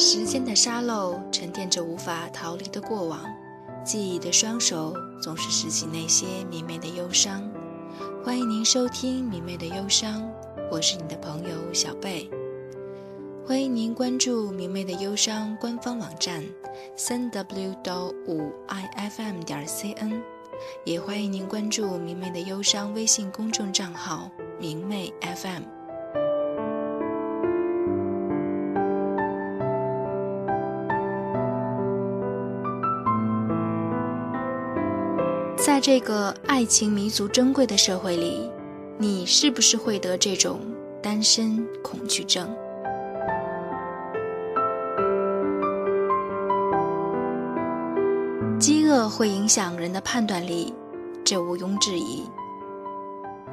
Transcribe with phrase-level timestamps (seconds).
[0.00, 3.20] 时间的沙漏沉淀着无法逃离的过往，
[3.84, 7.42] 记忆的双手总是拾起那些明媚的忧伤。
[8.24, 10.22] 欢迎您收听《明媚的忧伤》，
[10.70, 12.30] 我是你的朋友小贝。
[13.44, 16.44] 欢迎您关注《明媚的忧伤》官方网站
[16.94, 20.22] 三 w 到五 ifm 点 cn，
[20.84, 25.77] 也欢迎您关注《明媚的忧伤》微信公众账号“明媚 FM”。
[35.68, 38.50] 在这个爱情弥足珍贵的社会里，
[38.96, 40.60] 你是不是会得这种
[41.02, 42.48] 单身恐惧症？
[48.58, 50.72] 饥饿会影响人的判断力，
[51.22, 52.24] 这毋庸置疑。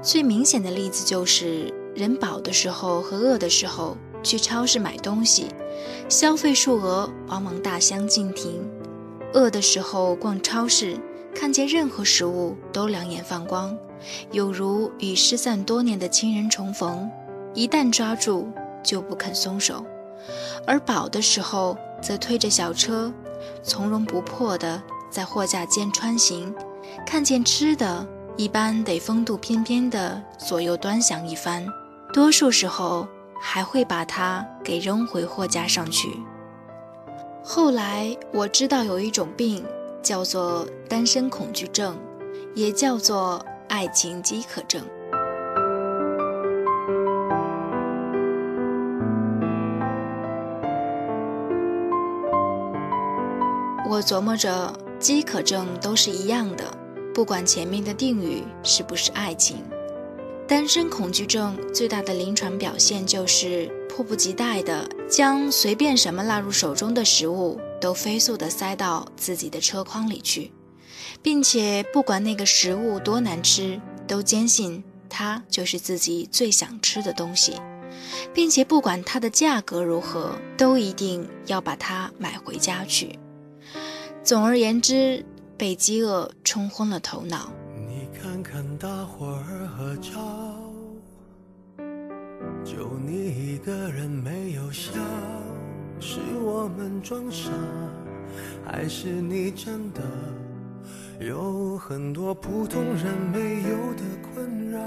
[0.00, 5.48] 最明显的例子就是，人饱的时候和饿的时候去超市买东西，
[6.08, 8.62] 消费数额往往大相径庭；
[9.32, 10.96] 饿的时候逛超市。
[11.34, 13.76] 看见任何食物都两眼放光，
[14.30, 17.10] 有如与失散多年的亲人重逢，
[17.52, 18.48] 一旦抓住
[18.82, 19.84] 就不肯松手；
[20.66, 23.12] 而饱的时候，则推着小车，
[23.62, 26.54] 从容不迫地在货架间穿行，
[27.04, 31.66] 看见吃的，一般得风度翩翩地左右端详一番，
[32.12, 33.06] 多数时候
[33.40, 36.08] 还会把它给扔回货架上去。
[37.42, 39.64] 后来我知道有一种病。
[40.04, 41.96] 叫做单身恐惧症，
[42.54, 44.80] 也叫做爱情饥渴症。
[53.88, 56.64] 我琢磨着，饥渴症都是一样的，
[57.14, 59.64] 不管前面的定语是不是爱情。
[60.46, 67.58] 单身恐惧症最大的临床表现就是迫不及待地将随便什么落入手中的食物。
[67.84, 70.50] 都飞速地塞到自己的车筐里去，
[71.20, 73.78] 并且不管那个食物多难吃，
[74.08, 77.60] 都坚信它就是自己最想吃的东西，
[78.32, 83.18] 并且不管它的价格如何，都一定要把它买回家去。
[84.22, 85.22] 总而言之，
[85.58, 87.52] 被饥饿冲昏了头脑。
[87.86, 90.10] 你看看大伙儿合照，
[92.64, 94.92] 就你一个人没有笑。
[96.06, 97.50] 是我们装傻，
[98.62, 100.02] 还是你真的
[101.18, 104.02] 有很多普通人没有的
[104.34, 104.78] 困扰？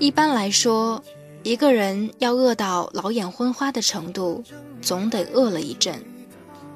[0.00, 1.00] 一般来说，
[1.44, 4.42] 一个人要饿到老眼昏花的程度，
[4.82, 6.02] 总得饿了一阵。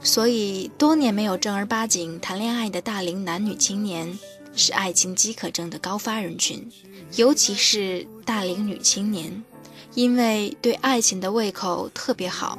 [0.01, 4.17] 所以，多年没有正儿八经谈恋爱的大龄男女青年，
[4.55, 6.71] 是爱情饥渴症的高发人群，
[7.17, 9.43] 尤其是大龄女青年。
[9.95, 12.59] 因为对爱情的胃口特别好，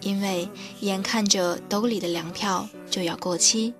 [0.00, 0.48] 因为
[0.80, 3.74] 眼看着兜里的粮票就要过期，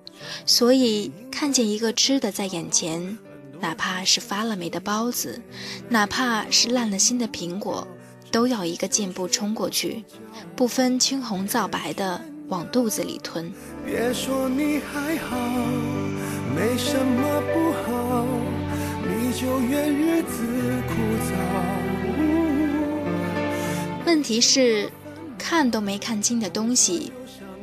[0.45, 3.17] 所以看见一个吃的在眼前，
[3.59, 5.41] 哪怕是发了霉的包子，
[5.89, 7.87] 哪怕是烂了心的苹果，
[8.31, 10.03] 都要一个箭步冲过去，
[10.55, 13.51] 不分青红皂白的往肚子里吞。
[13.83, 15.35] 别说你还好，
[16.55, 18.00] 没什么不好，
[24.11, 24.91] 问题是，
[25.39, 27.13] 看都没看清的东西，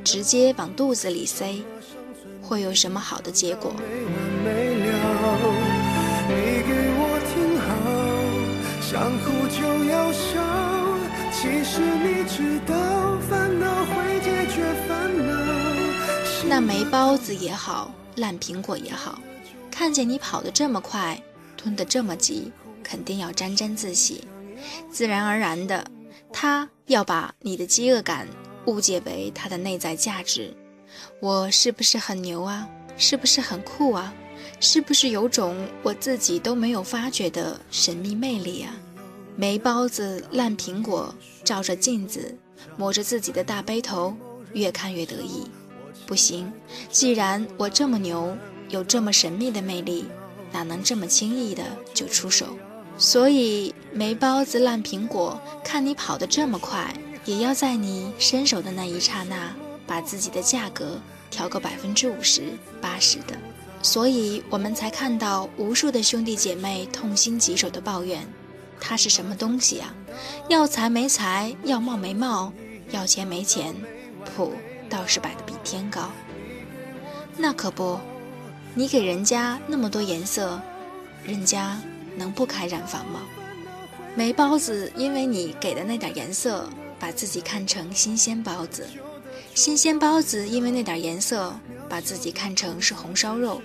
[0.03, 1.62] 直接往肚子里塞，
[2.41, 3.75] 会有什么好的结果？
[16.48, 19.19] 那没包子也好，烂苹果也好，
[19.70, 21.22] 看见你跑得这么快，
[21.58, 22.50] 吞得这么急，
[22.82, 24.25] 肯定要沾沾自喜，
[24.91, 25.84] 自然而然的。
[26.32, 28.28] 他要把你的饥饿感
[28.66, 30.54] 误解为他的内在价值，
[31.20, 32.69] 我是不是很牛啊？
[32.96, 34.12] 是不是很酷啊？
[34.60, 38.75] 是不是有种我自己都没有发觉的神秘魅力啊？
[39.36, 41.14] 没包子、烂苹果，
[41.44, 42.36] 照着镜子，
[42.76, 44.16] 摸着自己的大背头，
[44.52, 45.48] 越看越得意。
[46.06, 46.52] 不行，
[46.90, 48.36] 既然我这么牛，
[48.69, 50.06] 有这么神秘的魅力，
[50.50, 51.62] 哪能这么轻易的
[51.94, 52.46] 就出手？
[52.98, 56.92] 所以，没包子、烂苹果，看你跑得这么快，
[57.24, 59.54] 也要在你伸手的那一刹那，
[59.86, 60.98] 把自己的价格
[61.30, 62.42] 调个百分之五十、
[62.80, 63.38] 八十的。
[63.82, 68.26] 所以我们才看到无数的兄弟姐妹痛心疾首的抱怨：
[68.80, 69.94] 他是什么东西啊？
[70.48, 72.52] 要财没财，要貌没貌，
[72.90, 73.72] 要钱没钱，
[74.24, 74.52] 谱
[74.90, 76.10] 倒是摆得比天高。
[77.36, 78.00] 那可不，
[78.74, 80.60] 你给人家那么多颜色，
[81.22, 81.80] 人家。
[82.19, 83.20] 能不开染坊吗？
[84.17, 86.69] 霉包子因为你给的那点颜色，
[86.99, 88.82] 把自己看成新鲜包子；
[89.55, 91.55] 新鲜包子因为那点颜色，
[91.88, 93.61] 把自己看成是红烧肉；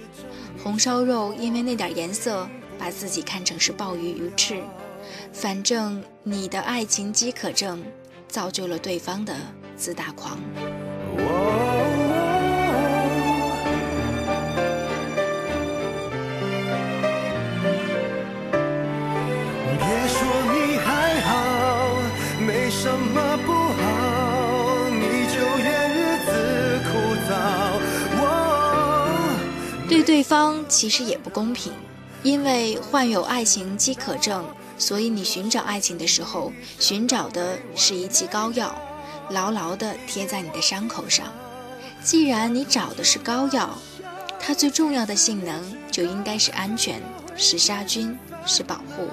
[0.63, 2.47] 红烧肉因为那点颜色，
[2.77, 4.61] 把自己看成是鲍鱼鱼翅。
[5.31, 7.83] 反正你的爱情饥渴症，
[8.27, 9.35] 造就了对方的
[9.75, 10.37] 自大狂。
[30.73, 31.71] 其实也不公平，
[32.23, 34.43] 因为患有爱情饥渴症，
[34.79, 38.75] 所以你寻找爱情的时候，寻找的是一剂膏药，
[39.29, 41.31] 牢牢地贴在你的伤口上。
[42.03, 43.77] 既然你找的是膏药，
[44.39, 46.99] 它最重要的性能就应该是安全，
[47.37, 48.17] 是杀菌，
[48.47, 49.07] 是保护。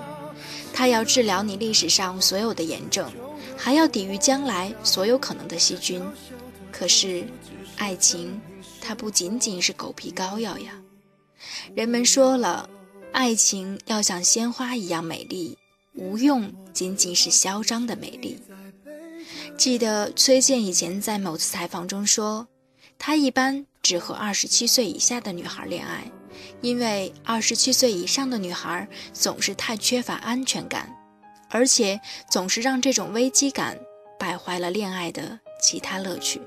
[0.73, 3.13] 它要治疗你历史上所有的炎症，
[3.55, 6.03] 还要抵御将来所有可能的细菌。
[6.73, 7.27] 可是，
[7.77, 8.41] 爱情，
[8.81, 10.73] 它不仅仅是狗皮膏药呀。
[11.75, 12.69] 人们说了，
[13.13, 15.57] 爱情要像鲜花一样美丽，
[15.95, 18.41] 无用仅仅是嚣张的美丽。
[19.57, 22.47] 记得崔健以前在某次采访中说，
[22.99, 26.11] 他一般只和二十七岁以下的女孩恋爱。
[26.63, 30.95] 因为二十七岁以上的女孩总是太缺乏安全感，
[31.49, 32.01] 而且
[32.31, 33.79] 总是让这种危机感
[34.19, 36.41] 败坏了恋爱的其他乐趣。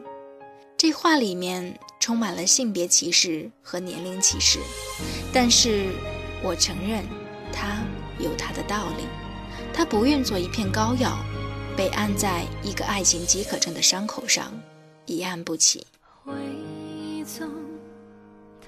[0.78, 4.60] 这话里面充满了性别歧视和年龄歧视，
[5.32, 5.86] 但是
[6.44, 7.02] 我承认，
[7.50, 7.82] 他
[8.20, 9.06] 有他的道理。
[9.74, 11.18] 他不愿做一片膏药，
[11.78, 14.52] 被按在一个爱情饥渴症的伤口上，
[15.06, 15.88] 一按不起。
[16.26, 16.34] 回
[16.92, 17.50] 忆总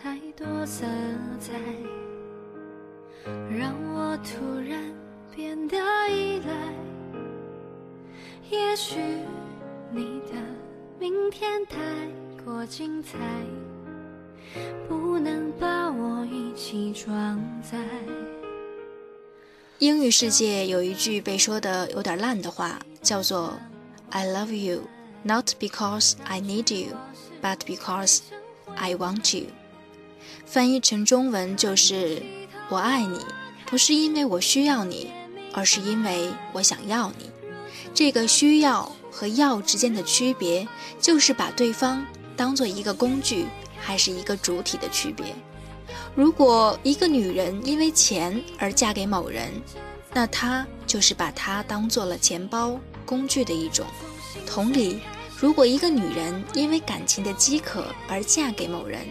[0.02, 0.86] 太多色
[1.38, 1.52] 彩，
[3.60, 4.82] 让我突然
[5.36, 5.76] 变得
[6.08, 6.74] 依赖。
[8.50, 8.96] 也许
[9.92, 10.42] 你的
[10.98, 11.76] 明天太
[12.46, 13.18] 过精彩，
[14.88, 17.80] 不能把我一起装载。
[19.80, 23.56] 英语世界有一句被说的有点烂的话，叫做
[24.12, 24.84] "I love you,
[25.24, 26.96] not because I need you,
[27.42, 28.20] but because
[28.76, 29.48] I want you."
[30.46, 32.22] 翻译成中文就是
[32.70, 33.26] “我爱你，
[33.66, 35.10] 不是因为我需要你，
[35.52, 37.32] 而是因为我想要你。”
[37.96, 40.68] 这个需要和要之间的区别，
[41.02, 43.46] 就是把对方当做一个工具
[43.80, 45.26] 还是一个主体的区别。
[46.16, 49.50] 如果一个女人因为钱而嫁给某人，
[50.14, 53.86] 那她就是把他当做了钱包工具的一种。
[54.46, 55.00] 同理，
[55.38, 59.02] 如果一个女人因为感情的饥渴而嫁给某人，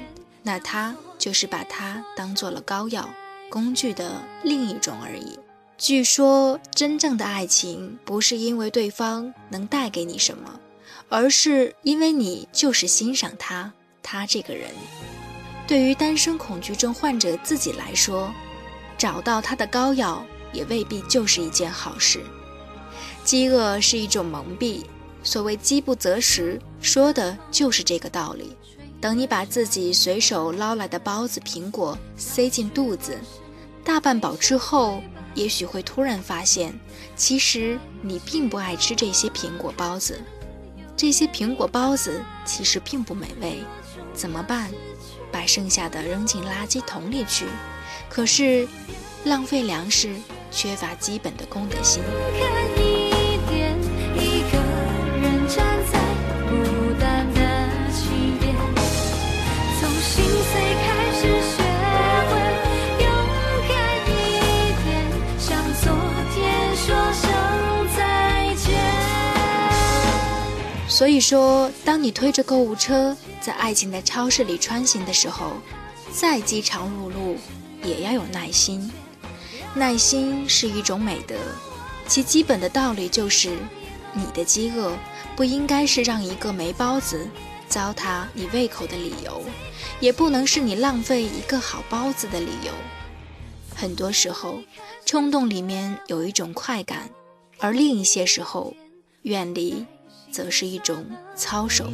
[0.42, 0.94] 那她。
[1.16, 3.08] 就是把它当做了膏药
[3.48, 5.38] 工具的另一种而已。
[5.78, 10.60] 据说，真正的爱情不是因为对方能带给你什么，
[11.08, 13.72] 而是因为你就是欣赏他，
[14.02, 14.70] 他这个人。
[15.66, 18.32] 对于单身恐惧症患者自己来说，
[18.98, 22.20] 找到他的膏药也未必就是一件好事。
[23.24, 24.84] 饥饿是一种蒙蔽，
[25.22, 28.54] 所谓饥不择食，说的就是这个道理。
[29.00, 33.18] 等你把自己随手捞来的包子、苹果塞进肚子，
[33.84, 35.02] 大半饱之后，
[35.34, 36.78] 也许会突然发现，
[37.16, 40.20] 其实你并不爱吃这些苹果包子。
[40.96, 43.64] 这些苹果包子其实并不美味，
[44.12, 44.70] 怎么办？
[45.32, 47.46] 把剩下的扔进垃圾桶里去。
[48.08, 48.68] 可是，
[49.24, 50.14] 浪费粮食，
[50.50, 52.00] 缺乏基本的公德心。
[70.94, 75.54] 所以说，当你推着购物车在爱情的超市里穿行的时候，
[76.12, 77.36] 再饥肠辘辘，
[77.82, 78.92] 也要有耐心。
[79.74, 81.34] 耐心是一种美德，
[82.06, 83.58] 其基本的道理就是：
[84.12, 84.96] 你的饥饿
[85.34, 87.28] 不应该是让一个霉包子
[87.66, 89.42] 糟蹋你胃口的理由，
[89.98, 92.70] 也不能是你浪费一个好包子的理由。
[93.74, 94.60] 很多时候，
[95.04, 97.10] 冲动里面有一种快感，
[97.58, 98.72] 而另一些时候，
[99.22, 99.84] 远离。
[100.34, 101.88] 则是一种操守。